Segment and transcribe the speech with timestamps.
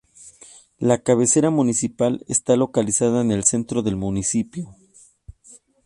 [0.79, 4.75] La cabecera municipal está localizada en el centro del municipio.